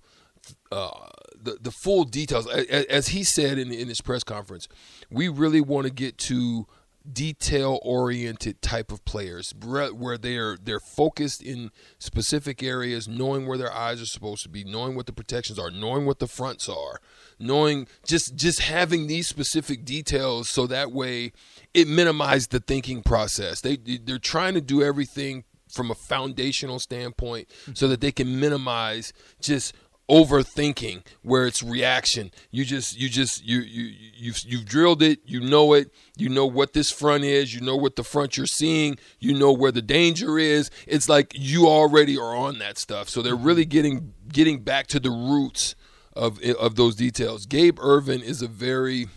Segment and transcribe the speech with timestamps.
[0.72, 2.48] uh, the the full details.
[2.48, 4.67] As, as he said in in his press conference,
[5.09, 6.67] we really want to get to
[7.12, 13.72] detail oriented type of players where they're they're focused in specific areas knowing where their
[13.72, 17.00] eyes are supposed to be knowing what the protections are knowing what the fronts are
[17.39, 21.32] knowing just just having these specific details so that way
[21.73, 27.48] it minimizes the thinking process they they're trying to do everything from a foundational standpoint
[27.73, 29.73] so that they can minimize just
[30.10, 32.32] overthinking where it's reaction.
[32.52, 35.20] You just you just you you you've, you've drilled it.
[35.26, 35.92] You know it.
[36.16, 37.54] You know what this front is.
[37.54, 38.98] You know what the front you're seeing.
[39.20, 40.72] You know where the danger is.
[40.86, 43.10] It's like you already are on that stuff.
[43.10, 45.76] So they're really getting getting back to the roots
[46.14, 47.45] of of those details.
[47.45, 49.08] Gabe ervin is a very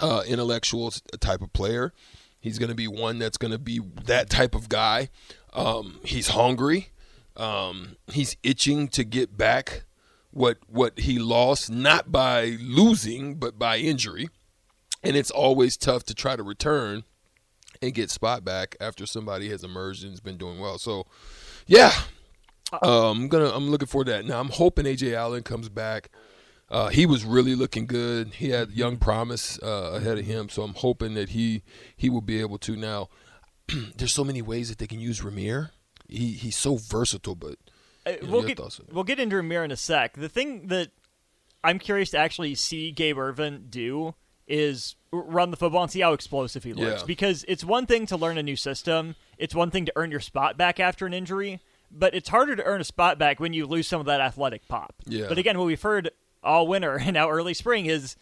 [0.00, 1.92] uh, intellectual type of player.
[2.38, 5.08] He's going to be one that's going to be that type of guy
[5.56, 6.90] um, he's hungry.
[7.36, 9.84] Um, he's itching to get back
[10.30, 14.28] what what he lost not by losing but by injury.
[15.02, 17.04] And it's always tough to try to return
[17.80, 20.78] and get spot back after somebody has emerged and has been doing well.
[20.78, 21.06] So
[21.66, 21.92] yeah.
[22.82, 24.24] Um, I'm gonna I'm looking to that.
[24.26, 26.10] Now I'm hoping Ajay Allen comes back.
[26.68, 28.34] Uh, he was really looking good.
[28.34, 30.48] He had young promise uh, ahead of him.
[30.48, 31.62] So I'm hoping that he
[31.96, 32.76] he will be able to.
[32.76, 33.08] Now
[33.96, 35.70] there's so many ways that they can use Rahmir
[36.08, 37.56] he he's so versatile but
[38.06, 38.60] uh, we'll get
[38.92, 40.14] we'll get into Rahmir in a sec.
[40.14, 40.90] The thing that
[41.64, 44.14] I'm curious to actually see Gabe Ervin do
[44.46, 47.02] is run the football and see how explosive he looks.
[47.02, 47.06] Yeah.
[47.06, 50.20] Because it's one thing to learn a new system, it's one thing to earn your
[50.20, 51.60] spot back after an injury,
[51.90, 54.68] but it's harder to earn a spot back when you lose some of that athletic
[54.68, 54.94] pop.
[55.04, 55.26] Yeah.
[55.28, 56.10] But again, what we've heard
[56.44, 58.14] all winter and now early spring is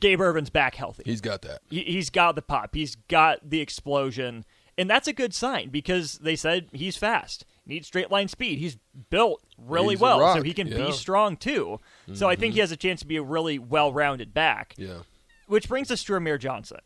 [0.00, 1.04] Gabe Ervin's back healthy.
[1.06, 1.60] He's got that.
[1.70, 2.74] He, has got the pop.
[2.74, 4.44] He's got the explosion.
[4.80, 8.58] And that's a good sign because they said he's fast needs straight line speed.
[8.58, 8.78] He's
[9.10, 10.86] built really He's well, so he can yeah.
[10.86, 11.80] be strong too.
[12.02, 12.14] Mm-hmm.
[12.14, 12.62] So I think he mm-hmm.
[12.62, 14.74] has a chance to be a really well rounded back.
[14.78, 15.00] Yeah.
[15.46, 16.78] Which brings us to Rahmir Johnson.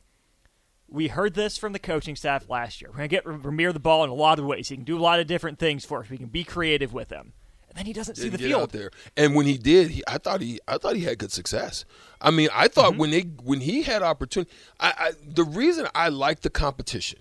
[0.89, 2.91] We heard this from the coaching staff last year.
[2.91, 4.69] We're going to get Rahmir the ball in a lot of ways.
[4.69, 6.11] He can do a lot of different things for us.
[6.11, 7.33] We can be creative with him.
[7.69, 8.91] And then he doesn't see the get field out there.
[9.17, 11.85] And when he did, he, I thought he, I thought he had good success.
[12.21, 13.01] I mean, I thought mm-hmm.
[13.01, 17.19] when they, when he had opportunity, I, I, the reason I like the competition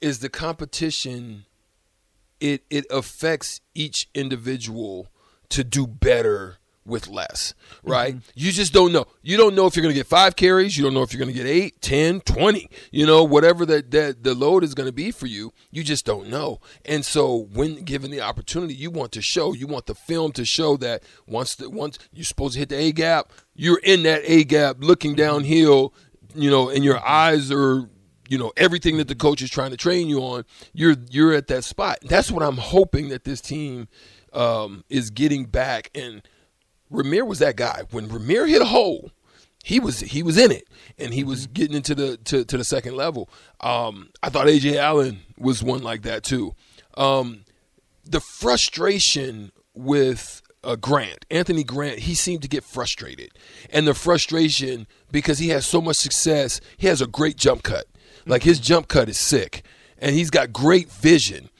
[0.00, 1.44] is the competition
[2.40, 5.08] it it affects each individual
[5.48, 8.14] to do better with less, right?
[8.14, 8.30] Mm-hmm.
[8.34, 9.06] You just don't know.
[9.20, 11.22] You don't know if you're going to get 5 carries, you don't know if you're
[11.22, 14.88] going to get 8, 10, 20, you know, whatever that that the load is going
[14.88, 16.60] to be for you, you just don't know.
[16.86, 20.44] And so when given the opportunity, you want to show, you want the film to
[20.44, 24.22] show that once the once you're supposed to hit the A gap, you're in that
[24.24, 25.18] A gap looking mm-hmm.
[25.18, 25.92] downhill,
[26.34, 27.88] you know, and your eyes are
[28.28, 31.48] you know everything that the coach is trying to train you on you're you're at
[31.48, 33.88] that spot that's what i'm hoping that this team
[34.34, 36.22] um, is getting back and
[36.92, 39.10] Rahmir was that guy when Rahmir hit a hole
[39.64, 41.52] he was he was in it and he was mm-hmm.
[41.54, 43.28] getting into the to, to the second level
[43.60, 46.54] um, i thought aj allen was one like that too
[46.96, 47.44] um,
[48.04, 53.30] the frustration with uh, Grant, Anthony Grant, he seemed to get frustrated.
[53.70, 57.86] And the frustration because he has so much success, he has a great jump cut.
[58.28, 59.64] Like his jump cut is sick,
[59.98, 61.50] and he's got great vision.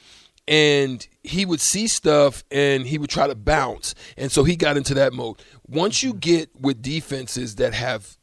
[0.46, 3.94] And he would see stuff and he would try to bounce.
[4.16, 5.42] And so he got into that mode.
[5.66, 8.16] Once you get with defenses that have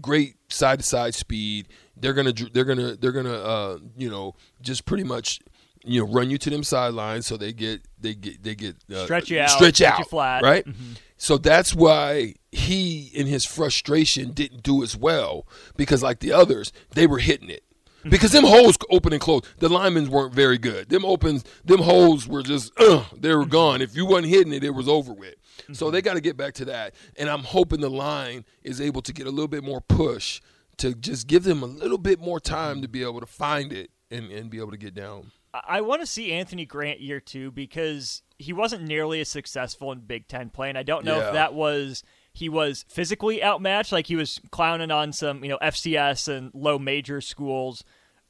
[0.00, 1.68] great side to side speed.
[1.96, 5.40] They're gonna they're gonna they're gonna uh, you know just pretty much
[5.84, 9.04] you know run you to them sidelines so they get they get they get uh,
[9.04, 10.42] Stretch you out, stretch out you flat.
[10.42, 10.66] right.
[10.66, 10.96] Mhm.
[11.16, 15.46] So that's why he, in his frustration, didn't do as well
[15.76, 17.62] because, like the others, they were hitting it.
[18.08, 20.88] Because them holes open and close, the linemen weren't very good.
[20.88, 23.82] Them opens, them holes were just, uh, they were gone.
[23.82, 25.34] If you wasn't hitting it, it was over with.
[25.72, 26.94] So they got to get back to that.
[27.16, 30.40] And I'm hoping the line is able to get a little bit more push
[30.78, 33.90] to just give them a little bit more time to be able to find it
[34.10, 35.30] and, and be able to get down.
[35.52, 39.92] I- I want to see Anthony Grant year two because he wasn't nearly as successful
[39.92, 41.26] in Big Ten play, and I don't know Yeah.
[41.28, 45.58] if that was he was physically outmatched, like he was clowning on some you know
[45.62, 47.84] FCS and low major schools,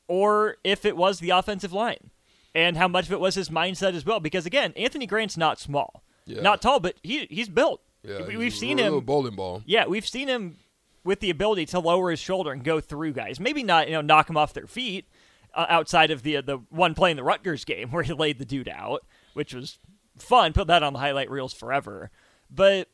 [0.09, 2.11] or if it was the offensive line,
[2.55, 4.21] and how much of it was his mindset as well.
[4.21, 6.41] Because again, Anthony Grant's not small, Yeah.
[6.43, 7.83] not tall, but he he's built.
[8.03, 9.01] Yeah, We- we've seen him.
[9.01, 9.63] bowling ball.
[9.67, 10.57] Yeah, we've seen him
[11.05, 13.39] with the ability to lower his shoulder and go through guys.
[13.39, 15.07] Maybe not, you know, knock them off their feet
[15.55, 18.45] uh, outside of the the one play in the Rutgers game where he laid the
[18.47, 19.05] dude out,
[19.35, 19.79] which was
[20.19, 20.53] fun.
[20.55, 22.11] Put that on the highlight reels forever.
[22.51, 22.89] But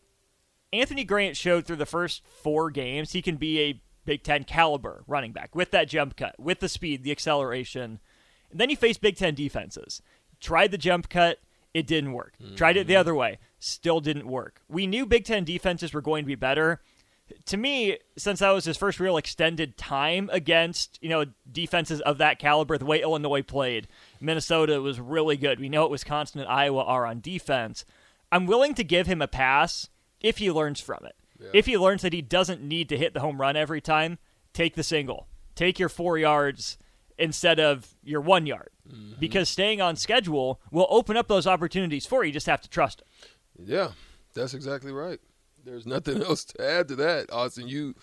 [0.72, 5.02] Anthony Grant showed through the first four games he can be a Big Ten caliber
[5.06, 7.98] running back with that jump cut, with the speed, the acceleration.
[8.50, 10.00] And then he faced Big Ten defenses.
[10.40, 11.38] Tried the jump cut,
[11.74, 12.34] it didn't work.
[12.54, 13.00] Tried it the mm-hmm.
[13.00, 14.62] other way, still didn't work.
[14.68, 16.80] We knew Big Ten defenses were going to be better.
[17.46, 22.18] To me, since that was his first real extended time against, you know, defenses of
[22.18, 23.88] that caliber, the way Illinois played,
[24.20, 25.58] Minnesota was really good.
[25.58, 27.84] We know what Wisconsin and Iowa are on defense.
[28.30, 29.88] I'm willing to give him a pass
[30.20, 31.16] if he learns from it.
[31.52, 34.18] If he learns that he doesn't need to hit the home run every time,
[34.52, 35.26] take the single.
[35.54, 36.78] Take your four yards
[37.18, 38.70] instead of your one yard.
[39.18, 42.28] Because staying on schedule will open up those opportunities for you.
[42.28, 43.30] You just have to trust it.
[43.64, 43.92] Yeah,
[44.34, 45.18] that's exactly right.
[45.64, 47.68] There's nothing else to add to that, Austin.
[47.68, 47.94] You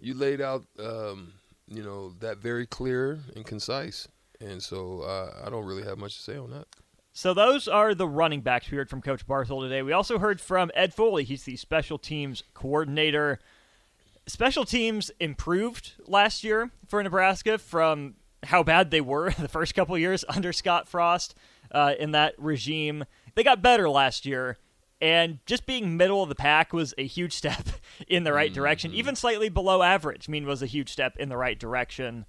[0.00, 1.34] you laid out, um,
[1.68, 4.08] you know, that very clear and concise,
[4.40, 6.66] and so uh, I don't really have much to say on that.
[7.14, 9.82] So those are the running backs we heard from Coach Barthel today.
[9.82, 11.24] We also heard from Ed Foley.
[11.24, 13.38] He's the special teams coordinator.
[14.26, 18.14] Special teams improved last year for Nebraska from
[18.44, 21.34] how bad they were the first couple years under Scott Frost
[21.70, 23.04] uh, in that regime.
[23.34, 24.56] They got better last year,
[24.98, 27.68] and just being middle of the pack was a huge step
[28.08, 28.94] in the right direction.
[28.94, 32.24] Even slightly below average, I mean, was a huge step in the right direction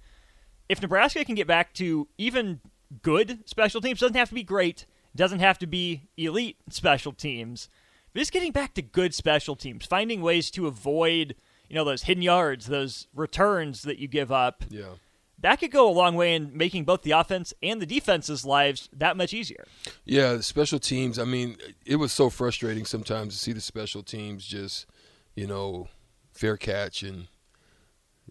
[0.68, 2.60] if Nebraska can get back to even
[3.02, 4.86] good special teams, doesn't have to be great,
[5.16, 7.68] doesn't have to be elite special teams,
[8.12, 11.34] but just getting back to good special teams, finding ways to avoid,
[11.68, 14.94] you know, those hidden yards, those returns that you give up, Yeah.
[15.40, 18.88] that could go a long way in making both the offense and the defense's lives
[18.92, 19.66] that much easier.
[20.04, 21.18] Yeah, the special teams.
[21.18, 24.86] I mean, it was so frustrating sometimes to see the special teams just,
[25.34, 25.88] you know,
[26.32, 27.28] fair catch and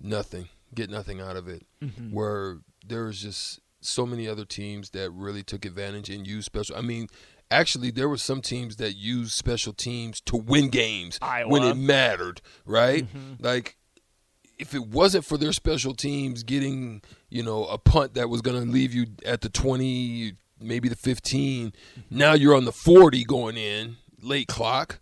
[0.02, 1.66] nothing, get nothing out of it.
[1.82, 2.12] Mm-hmm.
[2.12, 6.76] Where there was just so many other teams that really took advantage and used special.
[6.76, 7.08] I mean,
[7.52, 11.50] actually, there were some teams that used special teams to win games Iowa.
[11.50, 13.06] when it mattered, right?
[13.06, 13.44] Mm-hmm.
[13.44, 13.78] Like
[14.60, 18.64] if it wasn't for their special teams getting, you know, a punt that was going
[18.64, 22.18] to leave you at the 20, maybe the 15, mm-hmm.
[22.18, 25.00] now you're on the 40 going in, late clock.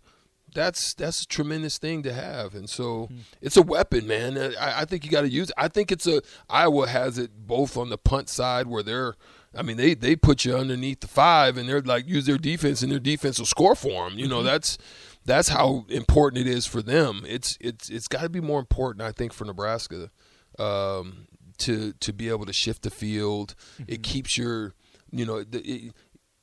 [0.54, 3.18] That's that's a tremendous thing to have, and so mm-hmm.
[3.40, 4.36] it's a weapon, man.
[4.36, 5.48] Uh, I, I think you got to use.
[5.48, 5.54] it.
[5.56, 9.14] I think it's a Iowa has it both on the punt side where they're,
[9.54, 12.82] I mean, they they put you underneath the five, and they're like use their defense,
[12.82, 14.18] and their defense will score for them.
[14.18, 14.46] You know, mm-hmm.
[14.46, 14.78] that's
[15.24, 17.22] that's how important it is for them.
[17.26, 20.10] It's it's it's got to be more important, I think, for Nebraska
[20.58, 21.28] um,
[21.58, 23.54] to to be able to shift the field.
[23.78, 24.02] It mm-hmm.
[24.02, 24.74] keeps your,
[25.10, 25.94] you know, the, it,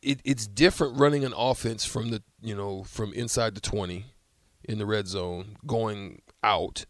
[0.02, 4.06] it it's different running an offense from the you know from inside the twenty
[4.64, 6.86] in the red zone going out.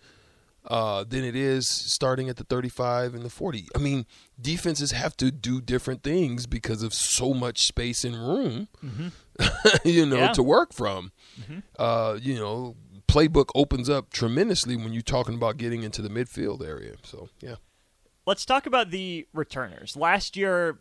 [0.66, 3.70] Uh, than it is starting at the 35 and the 40.
[3.76, 4.06] I mean,
[4.40, 8.68] defenses have to do different things because of so much space and room,
[9.86, 10.34] you know, Yeah.
[10.34, 11.12] to work from.
[11.80, 12.76] Uh, you know,
[13.08, 16.96] playbook opens up tremendously when you're talking about getting into the midfield area.
[17.04, 17.56] So, yeah.
[18.28, 19.96] Let's talk about the returners.
[19.96, 20.80] Last year,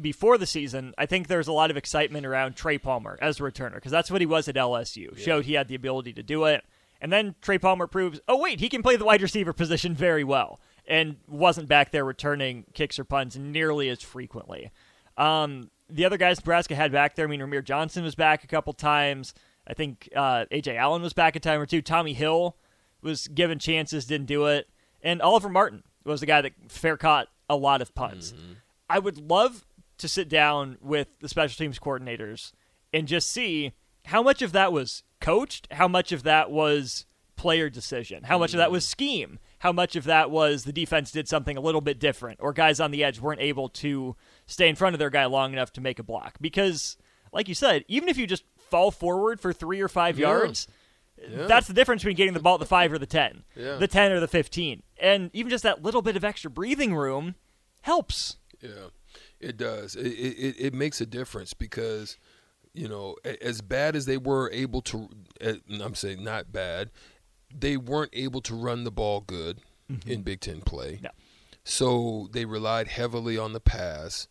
[0.00, 3.42] before the season, I think there's a lot of excitement around Trey Palmer as a
[3.42, 5.16] returner because that's what he was at LSU.
[5.18, 6.64] Showed he had the ability to do it.
[7.00, 10.22] And then Trey Palmer proves, oh, wait, he can play the wide receiver position very
[10.22, 14.70] well and wasn't back there returning kicks or punts nearly as frequently.
[15.16, 18.46] Um, the other guys Nebraska had back there, I mean, Rahmir Johnson was back a
[18.46, 19.34] couple times.
[19.66, 21.80] I think uh, Ajay Allen was back a time or two.
[21.82, 22.56] Tommy Hill
[23.02, 24.68] was given chances, didn't do it.
[25.02, 28.34] And Oliver Martin was the guy that fair caught a lot of punts.
[28.88, 29.66] I would love
[30.00, 32.52] to sit down with the special teams coordinators
[32.92, 33.72] and just see
[34.06, 38.52] how much of that was coached, how much of that was player decision, how much
[38.52, 38.88] of that was mm.
[38.88, 42.52] scheme, how much of that was the defense did something a little bit different, or
[42.52, 44.14] guys on the edge weren't able to
[44.46, 46.36] stay in front of their guy long enough to make a block.
[46.40, 46.96] Because,
[47.32, 50.28] like you said, even if you just fall forward for three or five Yeah.
[50.28, 50.68] yards,
[51.18, 51.46] Yeah.
[51.46, 53.76] that's the difference between getting the ball at the five or the 10, Yeah.
[53.76, 54.82] the 10 or the 15.
[54.98, 57.34] And even just that little bit of extra breathing room
[57.82, 58.36] helps.
[58.60, 58.88] Yeah,
[59.40, 59.96] it does.
[59.96, 62.16] It, it it makes a difference because
[62.72, 65.08] you know as bad as they were able to,
[65.70, 66.90] I'm saying not bad,
[67.54, 70.10] they weren't able to run the ball good mm-hmm.
[70.10, 71.00] in Big Ten play.
[71.02, 71.10] No.
[71.64, 74.28] So they relied heavily on the pass.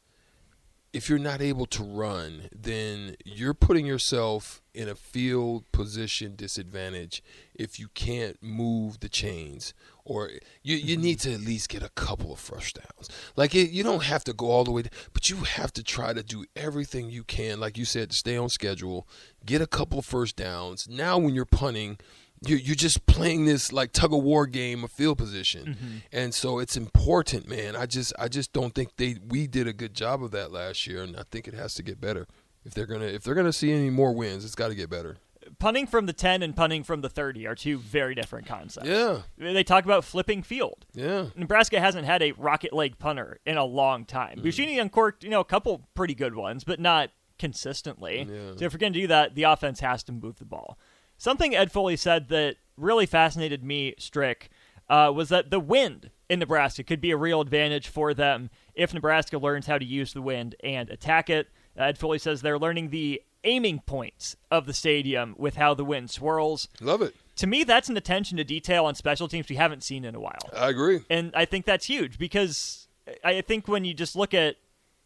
[0.91, 7.21] If you're not able to run, then you're putting yourself in a field position disadvantage
[7.53, 9.73] if you can't move the chains
[10.05, 10.29] or
[10.63, 11.03] you, you mm-hmm.
[11.03, 13.09] need to at least get a couple of first downs.
[13.35, 16.13] Like it, you don't have to go all the way, but you have to try
[16.13, 19.07] to do everything you can, like you said, stay on schedule,
[19.45, 20.87] get a couple of first downs.
[20.89, 21.99] Now, when you're punting,
[22.45, 26.59] you're, you're just playing this like tug of war game of field position, and so
[26.59, 27.75] it's important, man.
[27.75, 30.87] I just I just don't think they we did a good job of that last
[30.87, 32.27] year, and I think it has to get better.
[32.65, 35.17] If they're gonna if they're gonna see any more wins, it's got to get better.
[35.57, 38.87] Punting from the 10 and punting from the 30 are two very different concepts.
[38.87, 40.85] Yeah, They talk about flipping field.
[40.93, 41.27] yeah.
[41.35, 44.37] Nebraska hasn't had a rocket leg punter in a long time.
[44.39, 44.43] Mm.
[44.43, 48.27] Buschini uncorked, you know, a couple pretty good ones, but not consistently.
[48.29, 48.55] Yeah.
[48.57, 50.77] So if we're going to do that, the offense has to move the ball.
[51.19, 54.49] Something Ed Foley said that really fascinated me, Strick,
[54.89, 58.93] uh, was that the wind in Nebraska could be a real advantage for them if
[58.93, 61.49] Nebraska learns how to use the wind and attack it.
[61.77, 66.09] Ed Foley says they're learning the aiming points of the stadium with how the wind
[66.09, 66.69] swirls.
[66.79, 67.13] Love it.
[67.35, 70.19] To me, that's an attention to detail on special teams we haven't seen in a
[70.19, 70.39] while.
[70.55, 71.01] I agree.
[71.09, 72.87] And I think that's huge because
[73.25, 74.55] I think when you just look at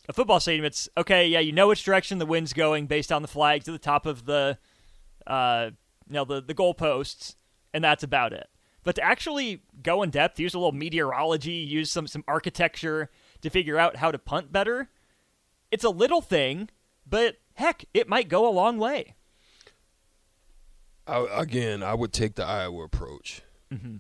[0.07, 3.23] a football stadium, it's okay, yeah, you know which direction the wind's going based on
[3.23, 4.57] the flags at the top of the,
[5.25, 5.71] uh,
[6.13, 7.35] you know, the the goalposts,
[7.73, 8.47] and that's about it.
[8.83, 13.09] But to actually go in depth, use a little meteorology, use some some architecture
[13.41, 14.89] to figure out how to punt better,
[15.71, 16.69] it's a little thing,
[17.07, 19.15] but heck, it might go a long way.
[21.07, 23.41] I, again, I would take the Iowa approach.
[23.73, 23.97] Mm-hmm.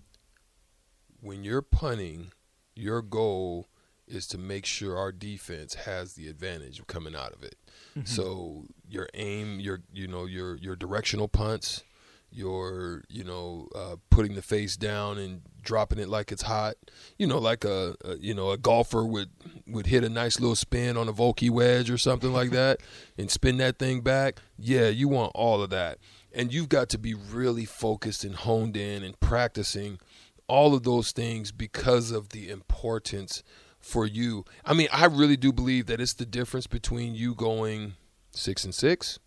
[1.19, 2.31] When you're punting,
[2.75, 3.67] your goal
[4.07, 7.55] is to make sure our defense has the advantage of coming out of it.
[7.97, 8.05] Mm-hmm.
[8.05, 11.83] So your aim, your you know your your directional punts,
[12.33, 16.75] your you know uh, putting the face down and dropping it like it's hot.
[17.17, 19.29] You know, like a, a you know a golfer would
[19.67, 22.81] would hit a nice little spin on a Vokey wedge or something like that,
[23.17, 24.39] and spin that thing back.
[24.57, 25.99] Yeah, you want all of that,
[26.33, 29.99] and you've got to be really focused and honed in and practicing
[30.47, 33.43] all of those things because of the importance
[33.79, 34.45] for you.
[34.65, 37.93] I mean, I really do believe that it's the difference between you going
[38.31, 39.19] six and six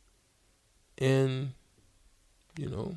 [0.98, 1.52] and
[2.56, 2.96] you know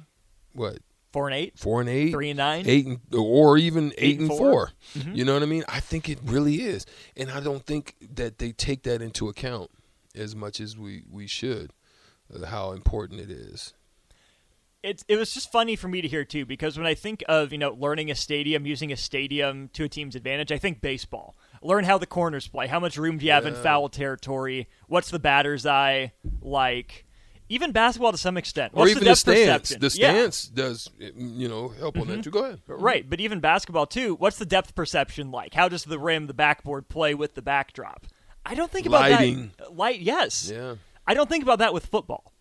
[0.53, 0.79] what
[1.11, 2.65] Four and eight, four and eight, three and nine.
[2.67, 4.71] eight and or even eight, Eight and and 4 four.
[4.95, 5.15] Mm-hmm.
[5.15, 5.63] You know what I mean?
[5.67, 6.85] I think it really is,
[7.17, 9.71] and I don't think that they take that into account
[10.15, 11.71] as much as we we should.
[12.31, 13.73] uh, How important it is.
[14.83, 17.51] it it was just funny for me to hear too because when I think of
[17.51, 21.35] you know learning a stadium, using a stadium to a team's advantage, I think baseball.
[21.63, 22.67] Learn how the corners play.
[22.67, 24.69] How much room do you have in foul territory?
[24.87, 27.05] What's the batter's eye like?
[27.51, 28.73] Even basketball to some extent.
[28.75, 29.73] Or even the the, stance.
[29.73, 29.79] perception?
[29.81, 30.11] The Yeah.
[30.11, 32.21] stance does, you know, help on that mm-hmm.
[32.21, 32.29] too.
[32.29, 32.61] Go ahead.
[32.67, 34.15] Right, but even basketball too.
[34.15, 35.55] What's the depth perception like?
[35.55, 38.05] How does the rim, the backboard play with the backdrop?
[38.45, 39.51] I don't think about Lighting.
[39.57, 39.75] that.
[39.75, 40.49] Light, yes.
[40.53, 40.75] Yeah.
[41.07, 42.33] I don't think about that with football.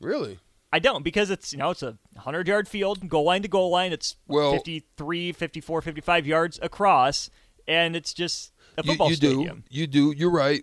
[0.00, 0.40] Really?
[0.72, 3.70] I don't because it's you know it's a 100 yard field goal line to goal
[3.70, 7.28] line it's Well- 53 54 55 yards across
[7.66, 9.64] and it's just a You, football you stadium.
[9.68, 9.76] do.
[9.78, 10.14] You do.
[10.16, 10.62] You're right.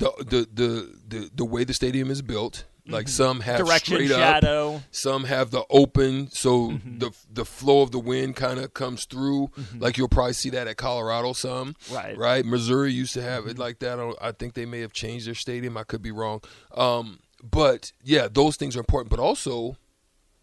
[0.00, 3.66] The, the the the the way the stadium is built, like some have Mm-hmm.
[3.66, 4.82] Direction straight up, shadow.
[4.90, 6.98] Some have the open, so Mm-hmm.
[6.98, 9.50] the the flow of the wind kind of comes through.
[9.78, 11.32] Like you'll probably see that at Colorado.
[11.34, 12.12] Some Right.
[12.12, 12.20] Mm-hmm.
[12.20, 12.44] right.
[12.44, 14.00] Missouri used to have it like that.
[14.00, 15.76] I, I think they may have changed their stadium.
[15.76, 16.40] I could be wrong.
[16.74, 19.10] Um, but yeah, those things are important.
[19.10, 19.76] But also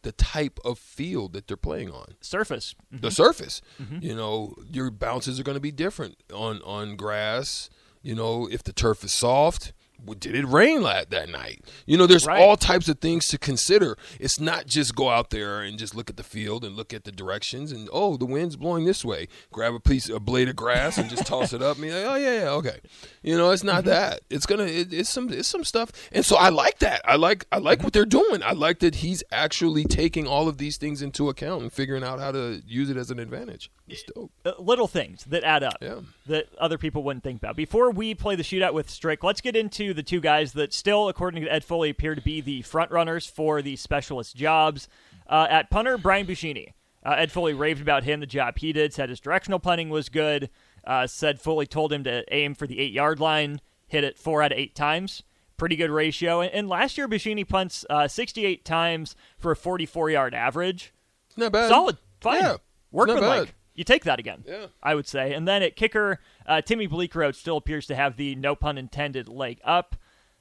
[0.04, 2.76] the type of field that they're playing on surface.
[2.92, 3.62] the surface.
[3.82, 4.00] Mm-hmm.
[4.02, 7.70] You know, your bounces are going to be different on on grass.
[8.01, 9.74] You know, if the turf is soft,
[10.20, 11.63] did it rain that that night?
[11.86, 12.42] You know, there's Right.
[12.42, 13.98] all types of things to consider.
[14.20, 17.04] It's not just go out there and just look at the field and look at
[17.04, 19.27] the directions and oh, the wind's blowing this way.
[19.51, 21.77] Grab a piece, a blade of grass, and just toss it up.
[21.77, 22.80] And like, oh yeah, yeah, okay.
[23.24, 23.68] You know, it's Mm-hmm.
[23.75, 24.22] not that.
[24.30, 24.63] It's gonna.
[24.63, 25.32] It, it's some.
[25.32, 25.92] It's some stuff.
[26.12, 27.01] And so I like that.
[27.06, 27.46] I like.
[27.51, 28.42] I like what they're doing.
[28.44, 32.20] I like that he's actually taking all of these things into account and figuring out
[32.20, 33.70] how to use it as an advantage.
[33.88, 34.32] It's dope.
[34.46, 36.00] Uh, little things that add up Yeah.
[36.27, 37.56] that other people wouldn't think about.
[37.56, 41.10] Before we play the shootout with Strick, let's get into the two guys that still,
[41.10, 44.88] according to Ed Foley, appear to be the front runners for the specialist jobs.
[45.27, 46.74] Uh, at punter, Brian Buschini.
[47.06, 50.10] Uh, Ed Foley raved about him, the job he did, said his directional punting was
[50.10, 50.50] good.
[50.86, 54.41] Uh, said Foley told him to aim for the eight yard line, hit it four
[54.41, 55.24] out of eight times.
[55.58, 56.41] Pretty good ratio.
[56.41, 60.94] And, and last year, Buschini punts uh, 68 times for a 44 yard average.
[61.36, 61.70] Not bad.
[61.70, 61.98] Solid.
[62.22, 62.41] Fine.
[62.41, 62.58] Yeah.
[62.91, 63.53] Workman like.
[63.77, 64.43] You take that again.
[64.46, 64.65] Yeah.
[64.81, 65.34] I would say.
[65.34, 69.29] And then at kicker, uh, Timmy Bleekrode still appears to have the no pun intended
[69.29, 69.96] leg up.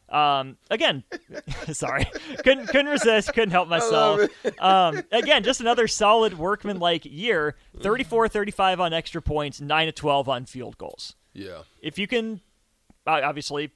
[0.08, 1.04] Um, again,
[1.72, 2.06] sorry,
[2.42, 4.22] couldn't couldn't resist, couldn't help myself.
[4.58, 7.56] Um, again, just another solid workman like year.
[7.82, 11.14] 34 35 on extra points, 9 to 12 on field goals.
[11.34, 11.62] Yeah.
[11.82, 12.40] If you can,
[13.06, 13.70] uh, obviously,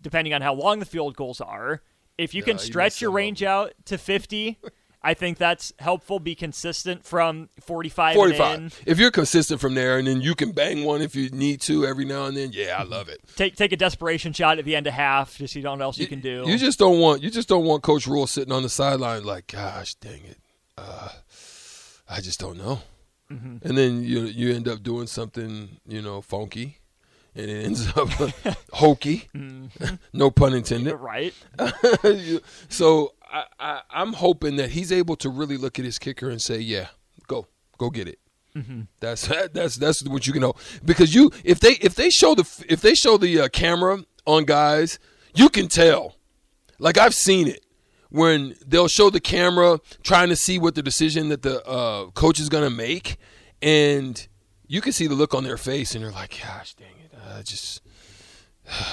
[0.00, 1.82] depending on how long the field goals are,
[2.16, 4.60] if you can stretch miss your range out to 50,
[5.02, 6.20] I think that's helpful.
[6.20, 8.36] Be consistent from 45, and in.
[8.70, 8.82] 45.
[8.86, 11.86] If you're consistent from there and then you can bang one if you need to
[11.86, 13.20] every now and then, yeah, I love it.
[13.36, 15.96] Take take a desperation shot at the end of half, just you don't know what
[15.96, 16.44] else you can do.
[16.46, 19.46] You just don't want you just don't want Coach Rhule sitting on the sideline like,
[19.46, 20.36] gosh, dang it,
[20.76, 21.08] uh,
[22.08, 22.80] I just don't know.
[23.32, 23.66] Mm-hmm.
[23.66, 26.78] And then you you end up doing something you know funky,
[27.34, 28.08] and it ends up
[28.72, 29.28] hokey.
[30.12, 30.94] no pun intended.
[30.96, 31.32] right?
[32.04, 36.28] You- so I, I, I'm hoping that he's able to really look at his kicker
[36.28, 36.88] and say, "Yeah,
[37.26, 37.46] go,
[37.78, 38.18] go get it."
[38.98, 42.64] That's that's that's what you can hope because you if they if they show the
[42.68, 44.98] if they show the uh, camera on guys,
[45.34, 46.16] you can tell.
[46.78, 47.64] Like I've seen it
[48.08, 52.40] when they'll show the camera trying to see what the decision that the uh, coach
[52.40, 53.18] is going to make,
[53.62, 54.26] and
[54.66, 57.42] you can see the look on their face, and they're like, "Gosh, dang it, I
[57.42, 57.82] just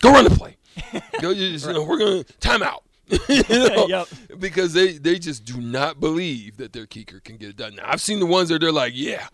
[0.00, 0.56] go run the play."
[1.20, 2.80] Go, just, you know, we're gonna timeout.
[3.28, 3.86] you know?
[3.88, 4.08] Yep.
[4.38, 7.76] Because they they just do not believe that their kicker can get it done.
[7.76, 9.26] Now I've seen the ones that they're like, yeah,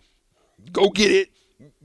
[0.71, 1.29] go get it,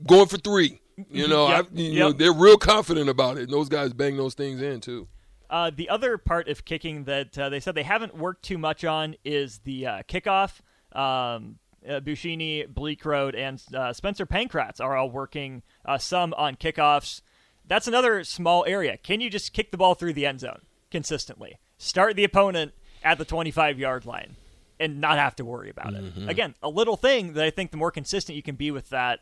[0.05, 0.79] going for three.
[1.09, 1.67] You know, Yep.
[1.75, 4.79] I, you know they're real confident about it, and those guys bang those things in
[4.79, 5.07] too.
[5.49, 8.83] Uh, the other part of kicking that uh, they said they haven't worked too much
[8.83, 10.61] on is the uh, kickoff.
[10.97, 16.55] Um, uh, Buschini, Bleak Road, and uh, Spencer Pankratz are all working uh, some on
[16.55, 17.21] kickoffs.
[17.67, 18.97] That's another small area.
[18.97, 21.57] Can you just kick the ball through the end zone consistently?
[21.85, 24.35] Start the opponent at the 25 yard line
[24.79, 26.03] and not have to worry about it.
[26.27, 29.19] Again, a little thing that I think the more consistent you can be with that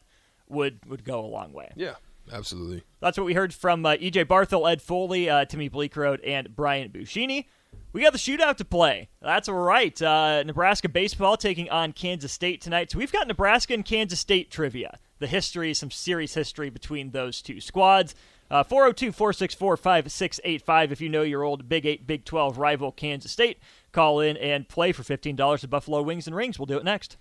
[0.48, 1.72] would would go a long way.
[1.76, 1.96] Yeah,
[2.32, 2.84] absolutely.
[3.02, 6.90] That's what we heard from uh, EJ Barthel, Ed Foley, uh, Timmy Bleekrode, and Brian
[6.90, 7.46] Buschini.
[7.92, 9.10] We got the shootout to play.
[9.22, 10.00] That's right.
[10.02, 12.92] Uh, Nebraska baseball taking on Kansas State tonight.
[12.92, 15.00] So we've got Nebraska and Kansas State trivia.
[15.20, 18.16] The history, some serious history between those two squads.
[18.52, 20.92] Uh, 402 464 5685.
[20.92, 23.60] If you know your old Big 8, Big 12 rival Kansas State,
[23.92, 26.60] call in and play for $15 at Buffalo Wings and Rings.
[26.60, 27.18] We'll do it next.